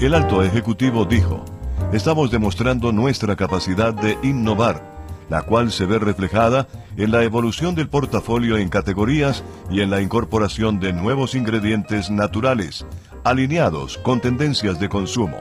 El 0.00 0.14
alto 0.14 0.42
ejecutivo 0.42 1.04
dijo, 1.04 1.44
estamos 1.92 2.30
demostrando 2.30 2.92
nuestra 2.92 3.36
capacidad 3.36 3.92
de 3.92 4.16
innovar 4.22 4.96
la 5.28 5.42
cual 5.42 5.70
se 5.70 5.84
ve 5.84 5.98
reflejada 5.98 6.66
en 6.96 7.12
la 7.12 7.24
evolución 7.24 7.74
del 7.74 7.90
portafolio 7.90 8.56
en 8.56 8.70
categorías 8.70 9.44
y 9.70 9.82
en 9.82 9.90
la 9.90 10.00
incorporación 10.00 10.80
de 10.80 10.94
nuevos 10.94 11.34
ingredientes 11.34 12.10
naturales, 12.10 12.86
alineados 13.22 13.98
con 13.98 14.22
tendencias 14.22 14.80
de 14.80 14.88
consumo. 14.88 15.36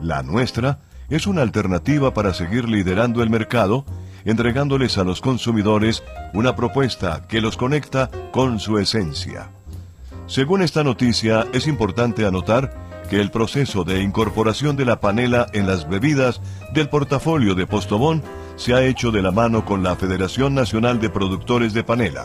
La 0.00 0.22
nuestra 0.22 0.78
es 1.10 1.26
una 1.26 1.42
alternativa 1.42 2.14
para 2.14 2.32
seguir 2.32 2.66
liderando 2.66 3.22
el 3.22 3.28
mercado, 3.28 3.84
entregándoles 4.24 4.98
a 4.98 5.04
los 5.04 5.20
consumidores 5.20 6.02
una 6.32 6.56
propuesta 6.56 7.26
que 7.28 7.40
los 7.40 7.56
conecta 7.56 8.10
con 8.32 8.60
su 8.60 8.78
esencia. 8.78 9.50
Según 10.26 10.62
esta 10.62 10.82
noticia, 10.82 11.46
es 11.52 11.66
importante 11.66 12.26
anotar 12.26 12.84
que 13.10 13.20
el 13.20 13.30
proceso 13.30 13.84
de 13.84 14.02
incorporación 14.02 14.76
de 14.76 14.86
la 14.86 15.00
panela 15.00 15.46
en 15.52 15.66
las 15.66 15.88
bebidas 15.88 16.40
del 16.72 16.88
portafolio 16.88 17.54
de 17.54 17.66
Postobón 17.66 18.22
se 18.56 18.74
ha 18.74 18.82
hecho 18.82 19.10
de 19.10 19.20
la 19.20 19.30
mano 19.30 19.64
con 19.64 19.82
la 19.82 19.96
Federación 19.96 20.54
Nacional 20.54 21.00
de 21.00 21.10
Productores 21.10 21.74
de 21.74 21.84
Panela. 21.84 22.24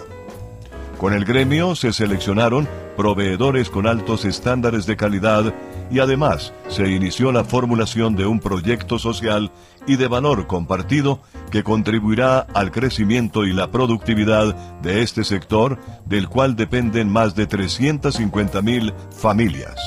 Con 0.97 1.13
el 1.13 1.25
gremio 1.25 1.75
se 1.75 1.93
seleccionaron 1.93 2.67
proveedores 2.99 3.69
con 3.69 3.87
altos 3.87 4.25
estándares 4.25 4.85
de 4.85 4.97
calidad 4.97 5.55
y 5.89 5.99
además 5.99 6.53
se 6.67 6.89
inició 6.89 7.31
la 7.31 7.45
formulación 7.45 8.17
de 8.17 8.25
un 8.25 8.41
proyecto 8.41 8.99
social 8.99 9.53
y 9.87 9.95
de 9.95 10.09
valor 10.09 10.47
compartido 10.47 11.21
que 11.49 11.63
contribuirá 11.63 12.39
al 12.53 12.71
crecimiento 12.71 13.45
y 13.45 13.53
la 13.53 13.71
productividad 13.71 14.53
de 14.81 15.01
este 15.01 15.23
sector, 15.23 15.79
del 16.07 16.27
cual 16.27 16.57
dependen 16.57 17.09
más 17.09 17.35
de 17.35 17.47
350.000 17.47 18.93
familias. 19.11 19.79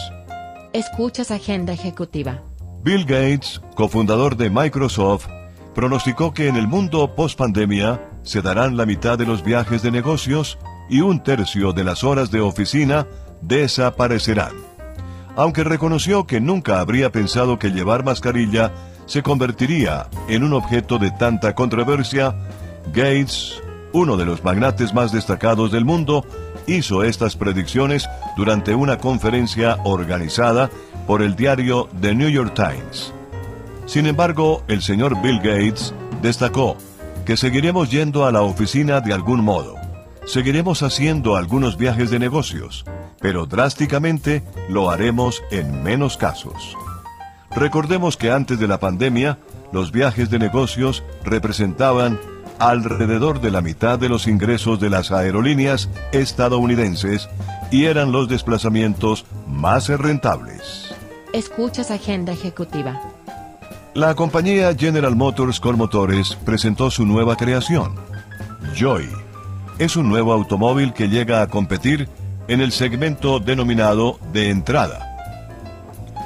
Escuchas 0.73 1.31
Agenda 1.31 1.75
Ejecutiva. 1.75 2.43
Bill 2.83 3.05
Gates, 3.05 3.61
cofundador 3.75 4.39
de 4.39 4.49
Microsoft, 4.49 5.27
pronosticó 5.75 6.33
que 6.33 6.49
en 6.49 6.57
el 6.57 6.67
mundo 6.67 7.15
post-pandemia 7.15 8.01
se 8.23 8.41
darán 8.41 8.79
la 8.79 8.87
mitad 8.87 9.19
de 9.19 9.27
los 9.27 9.45
viajes 9.45 9.83
de 9.83 9.91
negocios 9.91 10.59
y 10.93 11.01
un 11.01 11.21
tercio 11.21 11.73
de 11.73 11.85
las 11.85 12.05
horas 12.05 12.31
de 12.31 12.43
oficina 12.43 13.07
desaparecerán. 13.41 14.53
Aunque 15.37 15.65
reconoció 15.65 16.27
que 16.27 16.39
nunca 16.39 16.81
habría 16.81 17.11
pensado 17.11 17.59
que 17.59 17.71
llevar 17.71 18.05
mascarilla 18.05 18.71
se 19.07 19.23
convertiría 19.23 20.09
en 20.29 20.45
un 20.45 20.53
objeto 20.53 20.99
de 20.99 21.11
tanta 21.11 21.55
controversia, 21.55 22.37
Gates, 22.93 23.59
uno 23.95 24.19
de 24.19 24.27
los 24.27 24.45
magnates 24.45 24.93
más 24.93 25.13
destacados 25.13 25.73
del 25.73 25.87
mundo, 25.87 26.27
hizo 26.67 27.05
estas 27.05 27.37
predicciones 27.37 28.07
durante 28.37 28.75
una 28.75 28.99
conferencia 28.99 29.79
organizada 29.85 30.69
por 31.07 31.23
el 31.23 31.35
diario 31.37 31.89
The 32.03 32.15
New 32.15 32.29
York 32.29 32.53
Times. 32.55 33.15
Sin 33.87 34.07
embargo, 34.07 34.63
el 34.69 34.83
señor 34.83 35.23
Bill 35.23 35.39
Gates 35.39 35.95
destacó 36.21 36.77
que 37.25 37.39
seguiremos 37.39 37.91
yendo 37.91 38.27
a 38.27 38.33
la 38.33 38.43
oficina 38.43 39.01
de 39.01 39.15
algún 39.15 39.43
modo. 39.43 39.82
Seguiremos 40.27 40.83
haciendo 40.83 41.37
algunos 41.37 41.77
viajes 41.77 42.11
de 42.11 42.19
negocios, 42.19 42.85
pero 43.21 43.47
drásticamente 43.47 44.43
lo 44.69 44.91
haremos 44.91 45.43
en 45.51 45.83
menos 45.83 46.17
casos. 46.17 46.77
Recordemos 47.55 48.17
que 48.17 48.31
antes 48.31 48.59
de 48.59 48.69
la 48.69 48.79
pandemia, 48.79 49.39
los 49.73 49.93
viajes 49.93 50.31
de 50.31 50.39
negocios 50.39 51.03
representaban 51.25 52.19
alrededor 52.59 53.41
de 53.41 53.51
la 53.51 53.61
mitad 53.61 53.99
de 53.99 54.09
los 54.09 54.27
ingresos 54.27 54.79
de 54.79 54.91
las 54.91 55.11
aerolíneas 55.11 55.91
estadounidenses 56.13 57.29
y 57.71 57.87
eran 57.87 58.13
los 58.13 58.29
desplazamientos 58.29 59.27
más 59.49 59.89
rentables. 59.89 60.95
Escuchas 61.33 61.91
Agenda 61.91 62.33
Ejecutiva. 62.33 63.01
La 63.95 64.15
compañía 64.15 64.75
General 64.75 65.17
Motors 65.17 65.61
con 65.61 65.77
motores 65.77 66.39
presentó 66.45 66.91
su 66.91 67.05
nueva 67.05 67.37
creación, 67.37 67.97
Joy. 68.75 69.09
Es 69.79 69.97
un 69.97 70.09
nuevo 70.09 70.33
automóvil 70.33 70.93
que 70.93 71.09
llega 71.09 71.43
a 71.43 71.49
competir 71.49 72.09
en 72.49 72.61
el 72.61 72.73
segmento 72.73 73.41
denominado 73.41 74.19
de 74.33 74.51
entrada. 74.51 75.09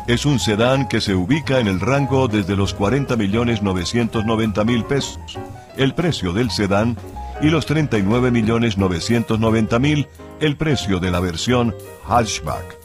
Es 0.08 0.26
un 0.26 0.38
sedán 0.38 0.88
que 0.88 1.00
se 1.00 1.14
ubica 1.14 1.60
en 1.60 1.66
el 1.66 1.80
rango 1.80 2.28
desde 2.28 2.56
los 2.56 2.74
40 2.74 3.16
millones 3.16 3.62
990 3.62 4.64
mil 4.64 4.84
pesos, 4.84 5.38
el 5.76 5.94
precio 5.94 6.32
del 6.32 6.50
sedán, 6.50 6.96
y 7.40 7.50
los 7.50 7.66
39 7.66 8.30
millones 8.30 8.78
990 8.78 9.78
mil, 9.78 10.08
el 10.40 10.56
precio 10.56 11.00
de 11.00 11.10
la 11.10 11.20
versión 11.20 11.74
hatchback. 12.08 12.76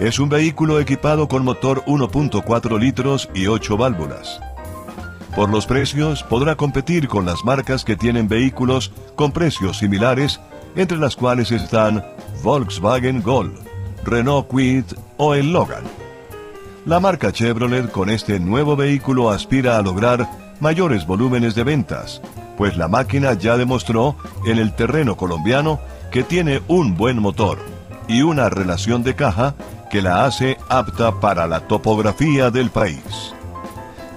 Es 0.00 0.18
un 0.18 0.28
vehículo 0.28 0.80
equipado 0.80 1.28
con 1.28 1.44
motor 1.44 1.84
1.4 1.86 2.78
litros 2.78 3.28
y 3.34 3.46
8 3.46 3.76
válvulas. 3.76 4.40
Por 5.34 5.48
los 5.48 5.66
precios 5.66 6.22
podrá 6.22 6.56
competir 6.56 7.08
con 7.08 7.24
las 7.24 7.44
marcas 7.44 7.84
que 7.84 7.96
tienen 7.96 8.28
vehículos 8.28 8.92
con 9.14 9.32
precios 9.32 9.78
similares, 9.78 10.40
entre 10.76 10.98
las 10.98 11.16
cuales 11.16 11.50
están 11.50 12.04
Volkswagen 12.42 13.22
Gol, 13.22 13.54
Renault 14.04 14.48
Kwid 14.48 14.84
o 15.16 15.34
el 15.34 15.52
Logan. 15.52 15.84
La 16.84 16.98
marca 16.98 17.32
Chevrolet 17.32 17.90
con 17.90 18.10
este 18.10 18.40
nuevo 18.40 18.74
vehículo 18.74 19.30
aspira 19.30 19.76
a 19.76 19.82
lograr 19.82 20.28
mayores 20.60 21.06
volúmenes 21.06 21.54
de 21.54 21.64
ventas, 21.64 22.20
pues 22.56 22.76
la 22.76 22.88
máquina 22.88 23.34
ya 23.34 23.56
demostró 23.56 24.16
en 24.46 24.58
el 24.58 24.74
terreno 24.74 25.16
colombiano 25.16 25.80
que 26.10 26.22
tiene 26.22 26.62
un 26.68 26.96
buen 26.96 27.20
motor 27.20 27.58
y 28.08 28.22
una 28.22 28.48
relación 28.48 29.02
de 29.02 29.14
caja 29.14 29.54
que 29.90 30.02
la 30.02 30.24
hace 30.24 30.58
apta 30.68 31.20
para 31.20 31.46
la 31.46 31.60
topografía 31.68 32.50
del 32.50 32.70
país. 32.70 33.34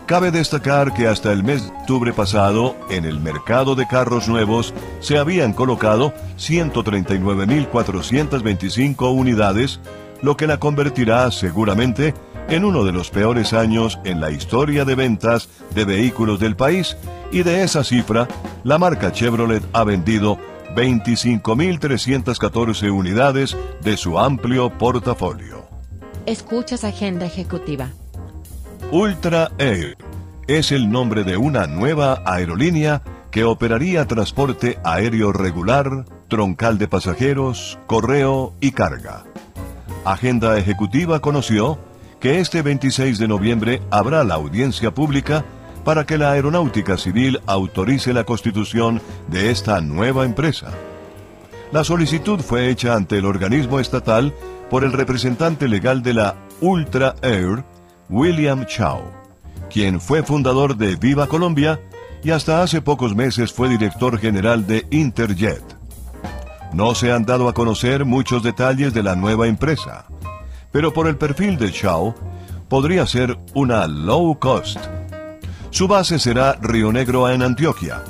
Cabe 0.06 0.30
destacar 0.30 0.94
que 0.94 1.08
hasta 1.08 1.34
el 1.34 1.44
mes 1.44 1.64
de 1.64 1.70
octubre 1.72 2.14
pasado, 2.14 2.76
en 2.92 3.06
el 3.06 3.20
mercado 3.20 3.74
de 3.74 3.88
carros 3.88 4.28
nuevos, 4.28 4.72
se 5.00 5.18
habían 5.18 5.52
colocado 5.52 6.14
139.425 6.38 9.12
unidades, 9.12 9.80
lo 10.22 10.38
que 10.38 10.46
la 10.46 10.60
convertirá 10.60 11.32
seguramente 11.32 12.14
en 12.50 12.66
uno 12.66 12.84
de 12.84 12.92
los 12.92 13.10
peores 13.10 13.54
años 13.54 13.98
en 14.04 14.22
la 14.22 14.30
historia 14.30 14.86
de 14.86 14.94
ventas 14.94 15.50
de 15.74 15.86
vehículos 15.86 16.40
del 16.40 16.56
país, 16.56 16.96
y 17.32 17.42
de 17.42 17.64
esa 17.64 17.84
cifra, 17.84 18.28
la 18.64 18.78
marca 18.78 19.12
Chevrolet 19.12 19.64
ha 19.74 19.84
vendido 19.84 20.38
25.314 20.76 22.92
unidades 22.92 23.58
de 23.82 23.98
su 23.98 24.20
amplio 24.20 24.70
portafolio. 24.70 25.66
Escuchas 26.28 26.84
Agenda 26.84 27.26
Ejecutiva. 27.26 27.90
Ultra 28.96 29.52
Air 29.58 29.98
es 30.48 30.72
el 30.72 30.90
nombre 30.90 31.26
de 31.26 31.36
una 31.36 31.68
nueva 31.68 32.24
aerolínea 32.26 33.02
que 33.30 33.44
operaría 33.44 34.08
transporte 34.08 34.80
aéreo 34.86 35.34
regular, 35.34 36.06
troncal 36.30 36.78
de 36.78 36.88
pasajeros, 36.88 37.78
correo 37.88 38.54
y 38.62 38.72
carga. 38.72 39.26
Agenda 40.06 40.58
Ejecutiva 40.58 41.20
conoció 41.20 41.78
que 42.22 42.40
este 42.40 42.62
26 42.62 43.20
de 43.20 43.28
noviembre 43.28 43.82
habrá 43.92 44.24
la 44.24 44.36
audiencia 44.36 44.92
pública 44.92 45.44
para 45.84 46.06
que 46.06 46.18
la 46.18 46.32
Aeronáutica 46.32 46.98
Civil 46.98 47.42
autorice 47.48 48.14
la 48.14 48.24
constitución 48.24 49.02
de 49.28 49.52
esta 49.52 49.82
nueva 49.82 50.24
empresa. 50.24 50.72
La 51.74 51.84
solicitud 51.84 52.40
fue 52.40 52.70
hecha 52.70 52.96
ante 52.96 53.18
el 53.18 53.26
organismo 53.26 53.82
estatal 53.82 54.34
por 54.70 54.86
el 54.86 54.94
representante 54.94 55.68
legal 55.68 56.02
de 56.02 56.14
la 56.14 56.36
Ultra 56.62 57.16
Air, 57.22 57.66
William 58.10 58.66
Chow, 58.66 59.02
quien 59.70 60.00
fue 60.00 60.22
fundador 60.22 60.78
de 60.78 60.96
Viva 60.96 61.28
Colombia 61.28 61.80
y 62.24 62.32
hasta 62.32 62.62
hace 62.62 62.82
pocos 62.82 63.16
meses 63.16 63.52
fue 63.52 63.70
director 63.70 64.20
general 64.20 64.68
de 64.68 64.86
Interjet. 64.92 65.64
No 66.74 66.94
se 66.94 67.12
han 67.12 67.26
dado 67.26 67.48
a 67.48 67.54
conocer 67.54 68.06
muchos 68.06 68.44
detalles 68.44 68.94
de 68.94 69.02
la 69.02 69.16
nueva 69.16 69.48
empresa, 69.48 70.06
pero 70.72 70.94
por 70.94 71.08
el 71.08 71.18
perfil 71.18 71.58
de 71.58 71.72
Chow, 71.72 72.14
podría 72.68 73.08
ser 73.08 73.38
una 73.54 73.88
low 73.88 74.38
cost. 74.40 74.78
Su 75.72 75.88
base 75.88 76.20
será 76.20 76.54
Río 76.62 76.92
Negro 76.92 77.30
en 77.30 77.42
Antioquia 77.42 78.04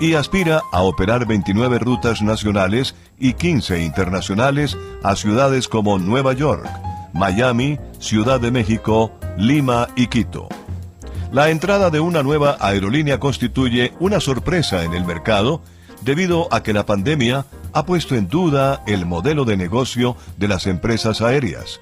y 0.00 0.14
aspira 0.14 0.62
a 0.72 0.82
operar 0.82 1.26
29 1.26 1.78
rutas 1.78 2.22
nacionales 2.22 2.94
y 3.18 3.34
15 3.34 3.82
internacionales 3.82 4.76
a 5.02 5.16
ciudades 5.16 5.68
como 5.68 5.98
Nueva 5.98 6.32
York, 6.32 6.68
Miami, 7.12 7.78
Ciudad 7.98 8.40
de 8.40 8.50
México, 8.50 9.12
Lima 9.40 9.88
y 9.96 10.08
Quito. 10.08 10.48
La 11.32 11.48
entrada 11.48 11.88
de 11.88 11.98
una 11.98 12.22
nueva 12.22 12.58
aerolínea 12.60 13.18
constituye 13.18 13.94
una 13.98 14.20
sorpresa 14.20 14.84
en 14.84 14.92
el 14.92 15.06
mercado 15.06 15.62
debido 16.02 16.52
a 16.52 16.62
que 16.62 16.74
la 16.74 16.84
pandemia 16.84 17.46
ha 17.72 17.86
puesto 17.86 18.16
en 18.16 18.28
duda 18.28 18.82
el 18.86 19.06
modelo 19.06 19.46
de 19.46 19.56
negocio 19.56 20.14
de 20.36 20.48
las 20.48 20.66
empresas 20.66 21.22
aéreas. 21.22 21.80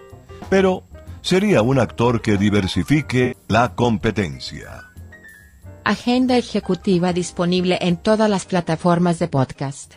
Pero 0.49 0.85
sería 1.21 1.63
un 1.63 1.81
actor 1.81 2.23
que 2.23 2.37
diversifique 2.37 3.37
la 3.49 3.75
competencia. 3.75 4.85
Agenda 5.83 6.37
ejecutiva 6.37 7.13
disponible 7.13 7.79
en 7.81 7.97
todas 7.97 8.31
las 8.31 8.45
plataformas 8.45 9.19
de 9.19 9.27
podcast. 9.27 9.95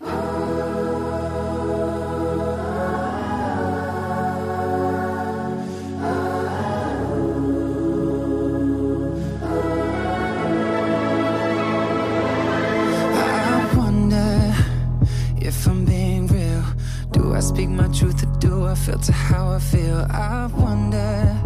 Speak 17.54 17.70
my 17.70 17.88
truth 17.90 18.24
or 18.24 18.32
do 18.40 18.66
I 18.66 18.76
filter 18.76 19.12
how 19.12 19.52
I 19.52 19.60
feel? 19.60 20.00
I 20.10 20.46
wonder, 20.66 21.38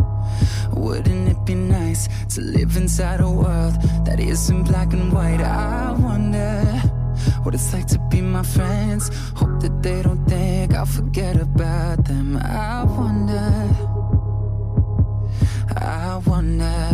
wouldn't 0.73 1.29
it 1.33 1.41
be 1.45 1.55
nice 1.55 2.07
to 2.35 2.41
live 2.41 2.77
inside 2.77 3.21
a 3.21 3.29
world 3.43 3.75
that 4.05 4.19
isn't 4.19 4.63
black 4.65 4.93
and 4.93 5.11
white? 5.11 5.41
I 5.41 5.93
wonder 6.07 6.51
what 7.43 7.55
it's 7.55 7.73
like 7.73 7.87
to 7.87 7.99
be 8.11 8.21
my 8.21 8.43
friends. 8.43 9.03
Hope 9.35 9.59
that 9.61 9.81
they 9.81 10.03
don't 10.03 10.23
think 10.25 10.75
I'll 10.75 10.85
forget 10.85 11.35
about 11.37 12.05
them. 12.05 12.37
I 12.37 12.83
wonder, 12.83 13.51
I 15.75 16.21
wonder. 16.31 16.85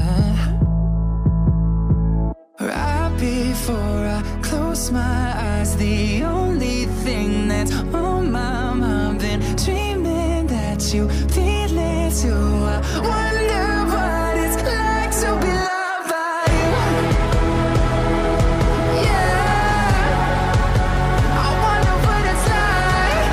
Right 2.61 3.13
before 3.19 4.03
I 4.17 4.21
close 4.41 4.89
my 4.91 5.25
eyes, 5.49 5.75
the 5.75 6.23
only 6.23 6.85
thing 7.03 7.49
that's 7.49 7.73
on 7.73 8.31
my 8.31 8.60
you 10.93 11.07
feel 11.29 11.77
it 11.77 12.13
too. 12.21 12.33
I 12.33 12.79
wonder 13.09 13.67
what 13.93 14.33
it's 14.43 14.57
like 14.71 15.11
to 15.21 15.29
be 15.41 15.51
loved 15.69 16.07
by 16.11 16.43
you. 16.59 16.71
Yeah, 19.05 19.41
I 21.43 21.49
wonder 21.65 21.95
what 22.05 22.23
it's 22.31 22.45
like. 22.55 23.25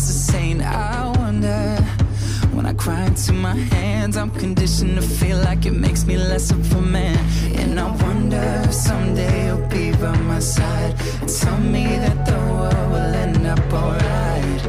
when 2.88 2.96
I 2.96 3.00
cry 3.00 3.06
into 3.08 3.34
my 3.34 3.56
hands, 3.56 4.18
I'm 4.18 4.32
conditioned 4.32 4.96
to 4.96 5.02
feel 5.02 5.38
like 5.38 5.66
it 5.66 5.74
makes 5.74 6.06
me 6.06 6.18
less 6.18 6.52
of 6.52 6.74
a 6.74 6.82
man. 6.82 7.18
And 7.56 7.80
I 7.80 7.90
wonder 8.04 8.62
if 8.66 8.74
someday 8.74 9.48
you'll 9.48 9.68
be 9.68 9.92
by 9.92 10.18
my 10.28 10.40
side 10.40 10.96
and 11.22 11.30
tell 11.30 11.58
me 11.58 11.86
that 11.86 12.26
the 12.26 12.38
world 12.54 12.92
will 12.92 13.16
end 13.16 13.46
up 13.46 13.74
alright. 13.74 14.62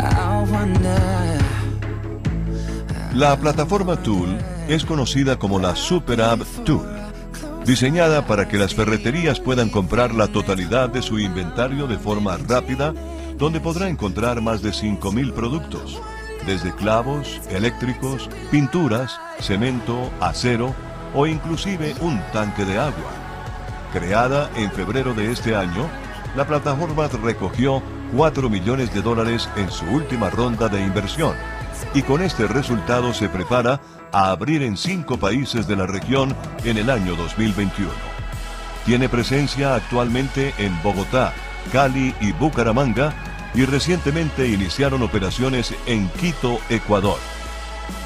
I 0.00 0.46
wonder. 0.50 1.38
La 3.14 3.36
plataforma 3.36 3.96
Tool 4.02 4.38
es 4.68 4.84
conocida 4.84 5.38
como 5.38 5.58
la 5.58 5.74
Super 5.74 6.22
App 6.22 6.40
Tool, 6.64 6.86
diseñada 7.64 8.26
para 8.26 8.46
que 8.46 8.58
las 8.58 8.74
ferreterías 8.74 9.40
puedan 9.40 9.70
comprar 9.70 10.14
la 10.14 10.28
totalidad 10.28 10.88
de 10.88 11.02
su 11.02 11.18
inventario 11.18 11.86
de 11.86 11.98
forma 11.98 12.36
rápida, 12.36 12.94
donde 13.36 13.60
podrá 13.60 13.88
encontrar 13.88 14.40
más 14.40 14.62
de 14.62 14.70
5.000 14.70 15.32
productos, 15.32 16.00
desde 16.48 16.74
clavos, 16.74 17.42
eléctricos, 17.50 18.30
pinturas, 18.50 19.20
cemento, 19.38 20.10
acero 20.18 20.74
o 21.14 21.26
inclusive 21.26 21.94
un 22.00 22.20
tanque 22.32 22.64
de 22.64 22.78
agua. 22.78 23.12
Creada 23.92 24.50
en 24.56 24.72
febrero 24.72 25.12
de 25.12 25.30
este 25.30 25.54
año, 25.54 25.86
la 26.34 26.46
plataforma 26.46 27.06
recogió 27.22 27.82
4 28.16 28.48
millones 28.48 28.94
de 28.94 29.02
dólares 29.02 29.48
en 29.56 29.70
su 29.70 29.84
última 29.86 30.30
ronda 30.30 30.68
de 30.68 30.80
inversión 30.80 31.34
y 31.92 32.00
con 32.00 32.22
este 32.22 32.46
resultado 32.46 33.12
se 33.12 33.28
prepara 33.28 33.80
a 34.10 34.30
abrir 34.30 34.62
en 34.62 34.78
cinco 34.78 35.18
países 35.18 35.68
de 35.68 35.76
la 35.76 35.86
región 35.86 36.34
en 36.64 36.78
el 36.78 36.88
año 36.88 37.14
2021. 37.14 37.90
Tiene 38.86 39.10
presencia 39.10 39.74
actualmente 39.74 40.54
en 40.56 40.82
Bogotá, 40.82 41.34
Cali 41.72 42.14
y 42.22 42.32
Bucaramanga 42.32 43.12
y 43.54 43.64
recientemente 43.64 44.48
iniciaron 44.48 45.02
operaciones 45.02 45.74
en 45.86 46.08
Quito, 46.10 46.58
Ecuador. 46.68 47.18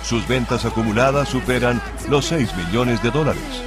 Sus 0.02 0.26
ventas 0.26 0.64
acumuladas 0.64 1.28
superan 1.28 1.80
los 2.08 2.26
6 2.26 2.54
millones 2.56 3.02
de 3.02 3.10
dólares. 3.10 3.62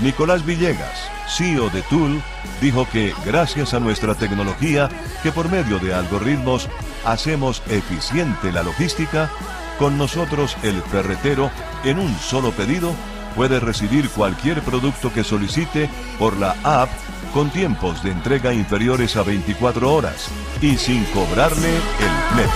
Nicolás 0.00 0.44
Villegas, 0.44 1.10
CEO 1.28 1.70
de 1.70 1.82
Tool, 1.82 2.22
dijo 2.60 2.86
que 2.90 3.12
gracias 3.24 3.74
a 3.74 3.80
nuestra 3.80 4.14
tecnología, 4.14 4.88
que 5.22 5.32
por 5.32 5.50
medio 5.50 5.78
de 5.78 5.92
algoritmos 5.92 6.68
hacemos 7.04 7.62
eficiente 7.68 8.52
la 8.52 8.62
logística, 8.62 9.30
con 9.78 9.98
nosotros 9.98 10.56
el 10.62 10.82
ferretero 10.82 11.50
en 11.84 11.98
un 11.98 12.16
solo 12.18 12.52
pedido 12.52 12.94
puede 13.34 13.60
recibir 13.60 14.08
cualquier 14.10 14.62
producto 14.62 15.12
que 15.12 15.22
solicite 15.22 15.88
por 16.18 16.36
la 16.36 16.56
app 16.64 16.88
con 17.38 17.50
tiempos 17.50 18.02
de 18.02 18.10
entrega 18.10 18.52
inferiores 18.52 19.14
a 19.14 19.22
24 19.22 19.94
horas 19.94 20.28
y 20.60 20.76
sin 20.76 21.04
cobrarle 21.14 21.68
el 21.68 22.10
flete. 22.34 22.52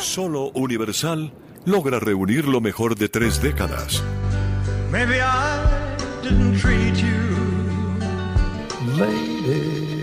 Solo 0.00 0.52
Universal 0.54 1.32
logra 1.64 1.98
reunir 1.98 2.46
lo 2.46 2.60
mejor 2.60 2.94
de 2.94 3.08
tres 3.08 3.42
décadas. 3.42 4.04
Maybe 4.92 5.20
I 5.20 5.96
didn't 6.22 6.60
treat 6.60 6.94
you 6.94 7.18
Lady, 8.96 9.98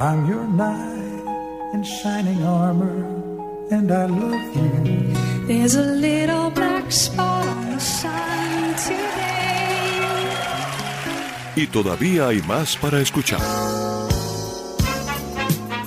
I'm 0.00 0.26
your 0.28 0.44
knight 0.48 1.72
in 1.72 1.84
shining 1.84 2.42
armor, 2.44 3.06
and 3.70 3.92
I 3.92 4.06
love 4.06 4.56
you. 4.56 5.14
There's 5.46 5.76
a 5.76 5.82
little 5.82 6.50
black 6.50 6.90
spot 6.90 7.46
on 7.46 7.70
the 7.76 7.78
today. 7.78 8.53
Y 11.56 11.66
todavía 11.68 12.28
hay 12.28 12.42
más 12.42 12.76
para 12.76 13.00
escuchar. 13.00 13.40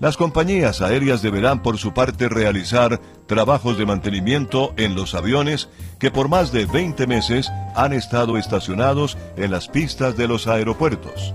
Las 0.02 0.16
compañías 0.16 0.80
aéreas 0.80 1.22
deberán 1.22 1.62
por 1.62 1.78
su 1.78 1.94
parte 1.94 2.28
realizar 2.28 3.00
trabajos 3.28 3.78
de 3.78 3.86
mantenimiento 3.86 4.74
en 4.76 4.96
los 4.96 5.14
aviones 5.14 5.68
que 6.00 6.10
por 6.10 6.28
más 6.28 6.50
de 6.50 6.66
20 6.66 7.06
meses 7.06 7.52
han 7.76 7.92
estado 7.92 8.36
estacionados 8.36 9.16
en 9.36 9.52
las 9.52 9.68
pistas 9.68 10.16
de 10.16 10.26
los 10.26 10.48
aeropuertos. 10.48 11.32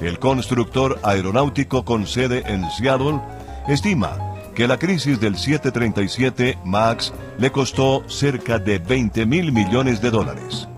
El 0.00 0.20
constructor 0.20 1.00
aeronáutico 1.02 1.84
con 1.84 2.06
sede 2.06 2.44
en 2.46 2.70
Seattle 2.70 3.20
estima 3.66 4.36
que 4.54 4.68
la 4.68 4.78
crisis 4.78 5.18
del 5.18 5.36
737 5.36 6.58
MAX 6.64 7.12
le 7.38 7.50
costó 7.50 8.08
cerca 8.08 8.60
de 8.60 8.78
20 8.78 9.26
mil 9.26 9.50
millones 9.50 10.00
de 10.00 10.12
dólares. 10.12 10.68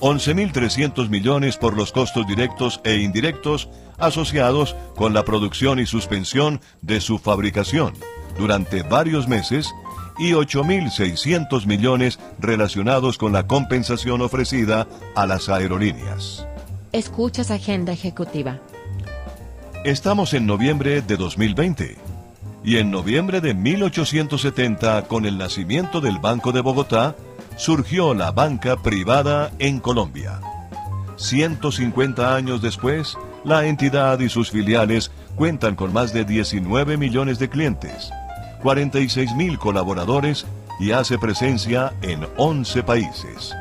11.300 0.00 1.08
millones 1.08 1.56
por 1.56 1.76
los 1.76 1.92
costos 1.92 2.26
directos 2.26 2.80
e 2.84 2.96
indirectos 2.96 3.68
asociados 3.98 4.74
con 4.96 5.12
la 5.12 5.24
producción 5.24 5.78
y 5.78 5.86
suspensión 5.86 6.60
de 6.80 7.00
su 7.00 7.18
fabricación 7.18 7.92
durante 8.38 8.82
varios 8.82 9.28
meses 9.28 9.70
y 10.18 10.32
8.600 10.32 11.66
millones 11.66 12.18
relacionados 12.38 13.18
con 13.18 13.32
la 13.32 13.46
compensación 13.46 14.22
ofrecida 14.22 14.86
a 15.14 15.26
las 15.26 15.48
aerolíneas. 15.48 16.46
Escuchas 16.92 17.50
Agenda 17.50 17.92
Ejecutiva. 17.92 18.58
Estamos 19.84 20.34
en 20.34 20.46
noviembre 20.46 21.02
de 21.02 21.16
2020 21.16 21.96
y 22.62 22.76
en 22.76 22.90
noviembre 22.90 23.40
de 23.40 23.54
1870, 23.54 25.06
con 25.08 25.24
el 25.24 25.38
nacimiento 25.38 26.00
del 26.00 26.18
Banco 26.18 26.52
de 26.52 26.60
Bogotá, 26.60 27.16
surgió 27.60 28.14
la 28.14 28.32
banca 28.32 28.76
privada 28.76 29.50
en 29.58 29.80
Colombia. 29.80 30.40
150 31.16 32.34
años 32.34 32.62
después, 32.62 33.18
la 33.44 33.66
entidad 33.66 34.18
y 34.20 34.30
sus 34.30 34.50
filiales 34.50 35.10
cuentan 35.36 35.76
con 35.76 35.92
más 35.92 36.14
de 36.14 36.24
19 36.24 36.96
millones 36.96 37.38
de 37.38 37.50
clientes, 37.50 38.10
46 38.62 39.34
mil 39.34 39.58
colaboradores 39.58 40.46
y 40.80 40.92
hace 40.92 41.18
presencia 41.18 41.92
en 42.00 42.26
11 42.38 42.82
países. 42.82 43.54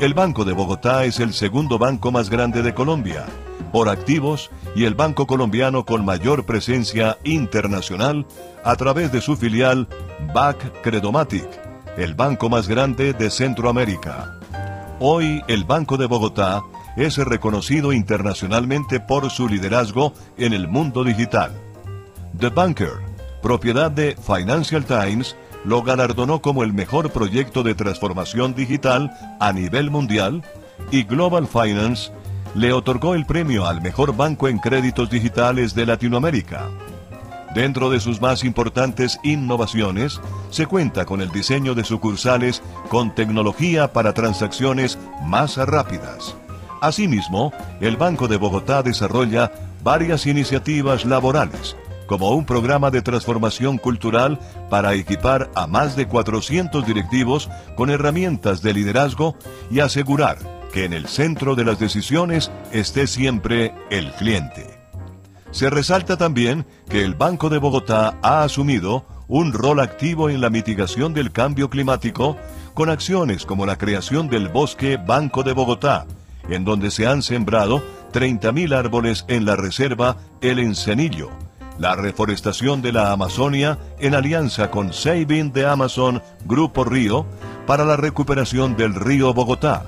El 0.00 0.12
Banco 0.12 0.44
de 0.44 0.52
Bogotá 0.52 1.06
es 1.06 1.18
el 1.18 1.32
segundo 1.32 1.78
banco 1.78 2.12
más 2.12 2.28
grande 2.28 2.62
de 2.62 2.74
Colombia, 2.74 3.24
por 3.72 3.88
activos 3.88 4.50
y 4.76 4.84
el 4.84 4.94
banco 4.94 5.26
colombiano 5.26 5.86
con 5.86 6.04
mayor 6.04 6.44
presencia 6.44 7.16
internacional 7.24 8.26
a 8.64 8.76
través 8.76 9.12
de 9.12 9.22
su 9.22 9.34
filial 9.34 9.88
BAC 10.34 10.82
Credomatic 10.82 11.69
el 12.00 12.14
banco 12.14 12.48
más 12.48 12.66
grande 12.66 13.12
de 13.12 13.30
Centroamérica. 13.30 14.38
Hoy 15.00 15.42
el 15.48 15.64
Banco 15.64 15.98
de 15.98 16.06
Bogotá 16.06 16.62
es 16.96 17.18
reconocido 17.18 17.92
internacionalmente 17.92 19.00
por 19.00 19.30
su 19.30 19.48
liderazgo 19.48 20.14
en 20.38 20.54
el 20.54 20.66
mundo 20.66 21.04
digital. 21.04 21.52
The 22.38 22.48
Banker, 22.48 22.92
propiedad 23.42 23.90
de 23.90 24.16
Financial 24.16 24.84
Times, 24.84 25.36
lo 25.64 25.82
galardonó 25.82 26.40
como 26.40 26.62
el 26.62 26.72
mejor 26.72 27.10
proyecto 27.10 27.62
de 27.62 27.74
transformación 27.74 28.54
digital 28.54 29.12
a 29.38 29.52
nivel 29.52 29.90
mundial 29.90 30.42
y 30.90 31.02
Global 31.02 31.46
Finance 31.46 32.12
le 32.54 32.72
otorgó 32.72 33.14
el 33.14 33.26
premio 33.26 33.66
al 33.66 33.82
mejor 33.82 34.16
banco 34.16 34.48
en 34.48 34.58
créditos 34.58 35.10
digitales 35.10 35.74
de 35.74 35.86
Latinoamérica. 35.86 36.70
Dentro 37.54 37.90
de 37.90 37.98
sus 37.98 38.20
más 38.20 38.44
importantes 38.44 39.18
innovaciones, 39.24 40.20
se 40.50 40.66
cuenta 40.66 41.04
con 41.04 41.20
el 41.20 41.30
diseño 41.30 41.74
de 41.74 41.84
sucursales 41.84 42.62
con 42.88 43.14
tecnología 43.14 43.92
para 43.92 44.14
transacciones 44.14 44.98
más 45.24 45.56
rápidas. 45.56 46.36
Asimismo, 46.80 47.52
el 47.80 47.96
Banco 47.96 48.28
de 48.28 48.36
Bogotá 48.36 48.82
desarrolla 48.82 49.52
varias 49.82 50.26
iniciativas 50.26 51.04
laborales, 51.04 51.76
como 52.06 52.30
un 52.30 52.44
programa 52.44 52.90
de 52.90 53.02
transformación 53.02 53.78
cultural 53.78 54.38
para 54.68 54.94
equipar 54.94 55.50
a 55.54 55.66
más 55.66 55.96
de 55.96 56.06
400 56.06 56.86
directivos 56.86 57.50
con 57.76 57.90
herramientas 57.90 58.62
de 58.62 58.74
liderazgo 58.74 59.36
y 59.70 59.80
asegurar 59.80 60.38
que 60.72 60.84
en 60.84 60.92
el 60.92 61.08
centro 61.08 61.56
de 61.56 61.64
las 61.64 61.80
decisiones 61.80 62.50
esté 62.72 63.08
siempre 63.08 63.74
el 63.90 64.12
cliente. 64.12 64.79
Se 65.50 65.68
resalta 65.68 66.16
también 66.16 66.64
que 66.88 67.04
el 67.04 67.14
Banco 67.14 67.48
de 67.48 67.58
Bogotá 67.58 68.18
ha 68.22 68.42
asumido 68.44 69.04
un 69.26 69.52
rol 69.52 69.80
activo 69.80 70.30
en 70.30 70.40
la 70.40 70.50
mitigación 70.50 71.12
del 71.12 71.32
cambio 71.32 71.70
climático 71.70 72.36
con 72.74 72.88
acciones 72.88 73.46
como 73.46 73.66
la 73.66 73.76
creación 73.76 74.28
del 74.28 74.48
Bosque 74.48 74.96
Banco 74.96 75.42
de 75.42 75.52
Bogotá, 75.52 76.06
en 76.48 76.64
donde 76.64 76.90
se 76.90 77.06
han 77.06 77.22
sembrado 77.22 77.82
30.000 78.12 78.74
árboles 78.74 79.24
en 79.28 79.44
la 79.44 79.56
reserva 79.56 80.16
El 80.40 80.60
Encenillo, 80.60 81.30
la 81.78 81.96
reforestación 81.96 82.80
de 82.80 82.92
la 82.92 83.12
Amazonia 83.12 83.78
en 83.98 84.14
alianza 84.14 84.70
con 84.70 84.92
Saving 84.92 85.52
the 85.52 85.66
Amazon 85.66 86.22
Grupo 86.44 86.84
Río 86.84 87.26
para 87.66 87.84
la 87.84 87.96
recuperación 87.96 88.76
del 88.76 88.94
río 88.94 89.34
Bogotá, 89.34 89.86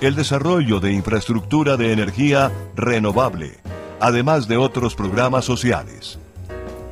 el 0.00 0.14
desarrollo 0.14 0.80
de 0.80 0.92
infraestructura 0.92 1.76
de 1.76 1.92
energía 1.92 2.50
renovable, 2.74 3.58
además 4.00 4.48
de 4.48 4.56
otros 4.56 4.94
programas 4.94 5.44
sociales. 5.44 6.18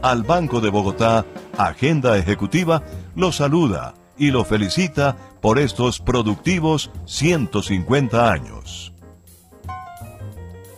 Al 0.03 0.23
Banco 0.23 0.61
de 0.61 0.71
Bogotá, 0.71 1.27
Agenda 1.57 2.17
Ejecutiva, 2.17 2.83
lo 3.17 3.33
saluda 3.33 3.95
y 4.17 4.31
lo 4.31 4.45
felicita 4.45 5.17
por 5.41 5.59
estos 5.59 6.01
productivos 6.01 6.91
150 7.07 8.31
años. 8.31 8.93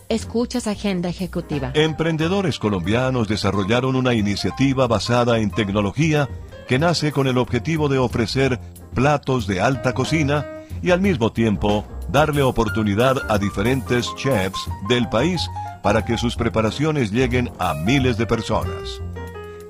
Escuchas 0.09 0.67
Agenda 0.67 1.09
Ejecutiva. 1.09 1.71
Emprendedores 1.75 2.59
colombianos 2.59 3.29
desarrollaron 3.29 3.95
una 3.95 4.13
iniciativa 4.15 4.89
basada 4.89 5.39
en 5.39 5.51
tecnología 5.51 6.29
que 6.67 6.79
nace 6.79 7.13
con 7.13 7.29
el 7.29 7.39
objetivo 7.39 7.89
de 7.89 7.99
ofrecer 7.99 8.59
platos 8.95 9.47
de 9.47 9.61
alta 9.61 9.95
cocina 9.95 10.47
y 10.83 10.91
al 10.91 11.01
mismo 11.01 11.33
tiempo 11.33 11.87
darle 12.11 12.43
oportunidad 12.43 13.19
a 13.31 13.39
diferentes 13.39 14.13
chefs 14.17 14.59
del 14.89 15.09
país 15.09 15.49
para 15.83 16.05
que 16.05 16.19
sus 16.19 16.37
preparaciones 16.37 17.11
lleguen 17.11 17.51
a 17.59 17.75
miles 17.75 18.17
de 18.17 18.27
personas. 18.27 19.01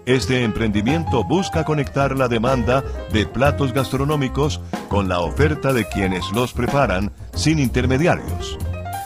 Este 0.07 0.43
emprendimiento 0.43 1.23
busca 1.23 1.65
conectar 1.65 2.17
la 2.17 2.27
demanda 2.27 2.83
de 3.13 3.27
platos 3.27 3.73
gastronómicos 3.73 4.61
con 4.89 5.09
la 5.09 5.21
oferta 5.21 5.73
de 5.73 5.87
quienes 5.87 6.31
los 6.33 6.53
preparan 6.53 7.13
sin 7.35 7.59
intermediarios. 7.59 8.59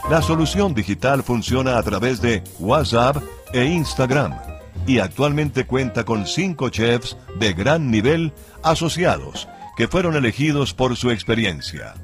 La 0.08 0.22
solución 0.22 0.72
digital 0.72 1.22
funciona 1.22 1.78
a 1.78 1.82
través 1.82 2.20
de 2.20 2.42
WhatsApp 2.58 3.16
e 3.52 3.64
Instagram 3.64 4.34
y 4.86 4.98
actualmente 4.98 5.66
cuenta 5.66 6.04
con 6.04 6.26
cinco 6.26 6.68
chefs 6.68 7.16
de 7.38 7.52
gran 7.52 7.90
nivel 7.90 8.32
asociados 8.62 9.48
que 9.76 9.88
fueron 9.88 10.14
elegidos 10.14 10.74
por 10.74 10.96
su 10.96 11.10
experiencia. 11.10 11.94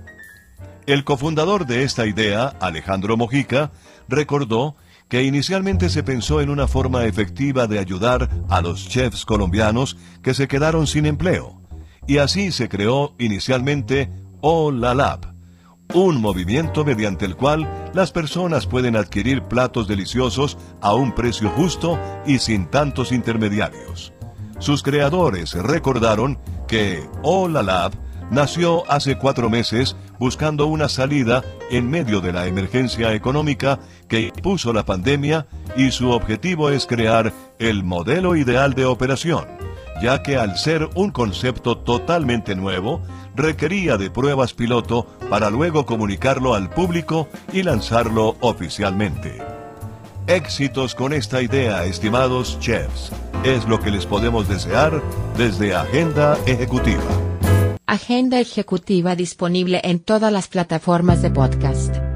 El 0.87 1.04
cofundador 1.04 1.66
de 1.66 1.85
esta 1.85 2.07
idea, 2.07 2.54
Alejandro 2.61 3.16
Mojica, 3.16 3.71
recordó 4.09 4.76
que 5.11 5.25
inicialmente 5.25 5.90
se 5.90 6.05
pensó 6.05 6.40
en 6.40 6.49
una 6.50 6.69
forma 6.69 7.05
efectiva 7.05 7.67
de 7.67 7.81
ayudar 7.81 8.31
a 8.49 8.62
los 8.62 8.88
chefs 8.88 9.26
colombianos 9.26 9.97
que 10.23 10.35
se 10.35 10.47
quedaron 10.47 10.87
sin 10.87 11.05
empleo, 11.05 11.61
y 12.07 12.19
así 12.19 12.52
se 12.52 12.69
creó 12.69 13.17
inicialmente 13.19 14.09
Hola 14.40 14.95
Lab, 14.95 15.35
un 15.93 16.21
movimiento 16.21 16.85
mediante 16.85 17.26
el 17.26 17.35
cual 17.35 17.69
las 17.93 18.12
personas 18.12 18.69
pueden 18.69 18.95
adquirir 18.95 19.43
platos 19.43 19.88
deliciosos 19.88 20.57
a 20.81 20.95
un 20.95 21.12
precio 21.12 21.50
justo 21.50 21.99
y 22.25 22.38
sin 22.38 22.67
tantos 22.67 23.11
intermediarios. 23.11 24.12
Sus 24.61 24.85
creadores 24.85 25.55
recordaron 25.55 26.38
que 26.69 27.05
Hola 27.25 27.64
Lab 27.64 27.93
nació 28.30 28.90
hace 28.90 29.16
cuatro 29.16 29.50
meses 29.50 29.96
buscando 30.18 30.66
una 30.66 30.88
salida 30.88 31.44
en 31.70 31.90
medio 31.90 32.20
de 32.20 32.32
la 32.32 32.46
emergencia 32.46 33.12
económica 33.14 33.80
que 34.08 34.20
impuso 34.20 34.72
la 34.72 34.84
pandemia 34.84 35.46
y 35.76 35.90
su 35.90 36.10
objetivo 36.10 36.70
es 36.70 36.87
crear 36.87 37.32
el 37.58 37.84
modelo 37.84 38.37
ideal 38.37 38.75
de 38.75 38.84
operación, 38.84 39.46
ya 40.02 40.22
que 40.22 40.37
al 40.37 40.56
ser 40.56 40.88
un 40.94 41.10
concepto 41.10 41.78
totalmente 41.78 42.54
nuevo, 42.54 43.02
requería 43.34 43.96
de 43.96 44.10
pruebas 44.10 44.54
piloto 44.54 45.06
para 45.28 45.50
luego 45.50 45.87
comunicarlo 45.87 46.54
al 46.54 46.70
público 46.70 47.28
y 47.52 47.62
lanzarlo 47.62 48.37
oficialmente. 48.40 49.38
Éxitos 50.26 50.94
con 50.94 51.12
esta 51.12 51.42
idea, 51.42 51.84
estimados 51.84 52.58
chefs, 52.60 53.10
es 53.42 53.66
lo 53.66 53.80
que 53.80 53.90
les 53.90 54.06
podemos 54.06 54.49
desear 54.49 55.02
desde 55.37 55.75
Agenda 55.75 56.38
Ejecutiva. 56.46 57.29
Agenda 57.90 58.38
ejecutiva 58.38 59.16
disponible 59.16 59.80
en 59.82 59.99
todas 59.99 60.32
las 60.32 60.47
plataformas 60.47 61.23
de 61.23 61.30
podcast. 61.32 62.10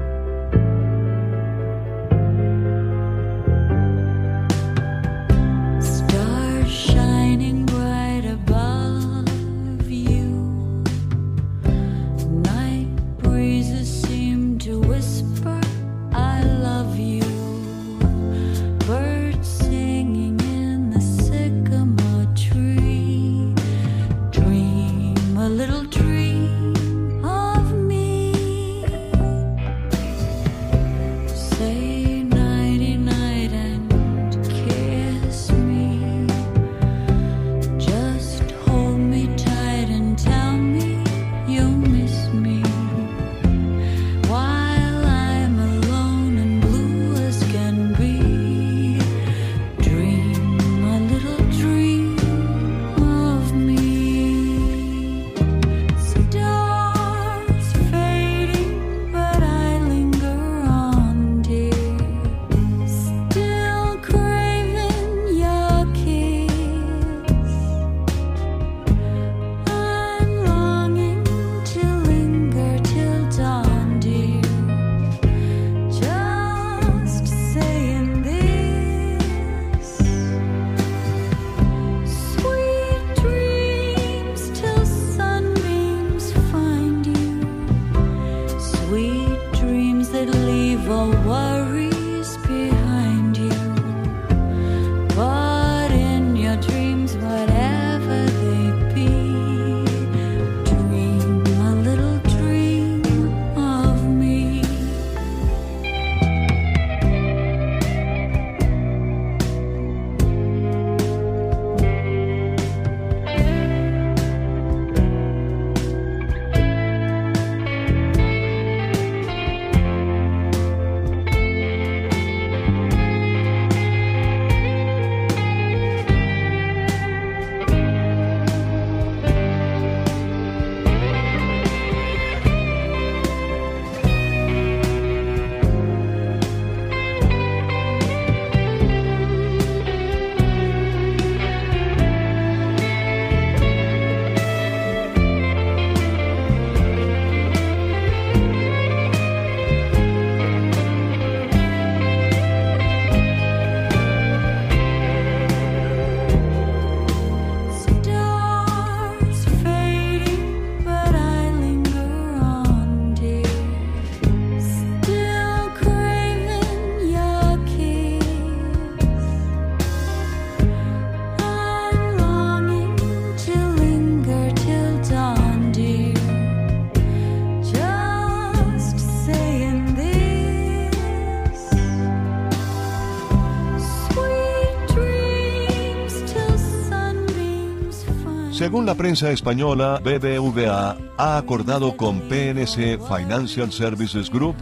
Según 188.75 188.87
la 188.87 188.95
prensa 188.95 189.31
española, 189.31 190.01
BBVA 190.03 190.97
ha 191.17 191.37
acordado 191.37 191.95
con 191.95 192.19
PNC 192.19 192.99
Financial 193.07 193.71
Services 193.71 194.29
Group 194.29 194.57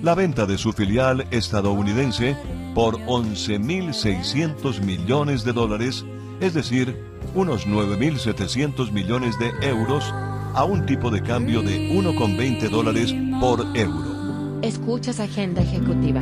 la 0.00 0.14
venta 0.14 0.46
de 0.46 0.56
su 0.56 0.72
filial 0.72 1.26
estadounidense 1.32 2.36
por 2.72 3.00
11.600 3.06 4.80
millones 4.82 5.42
de 5.42 5.52
dólares, 5.52 6.04
es 6.38 6.54
decir, 6.54 6.96
unos 7.34 7.66
9.700 7.66 8.92
millones 8.92 9.36
de 9.40 9.50
euros, 9.68 10.04
a 10.54 10.62
un 10.62 10.86
tipo 10.86 11.10
de 11.10 11.20
cambio 11.20 11.60
de 11.60 11.90
1,20 11.90 12.70
dólares 12.70 13.12
por 13.40 13.66
euro. 13.76 14.60
Escuchas 14.62 15.18
Agenda 15.18 15.62
ejecutiva. 15.62 16.20